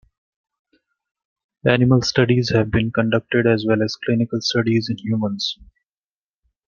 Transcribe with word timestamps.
Animal 1.67 2.01
studies 2.01 2.49
have 2.55 2.71
been 2.71 2.89
conducted 2.91 3.45
as 3.45 3.67
well 3.67 3.83
as 3.83 3.99
clinical 4.03 4.41
studies 4.41 4.89
in 4.89 4.97
humans. 4.97 5.59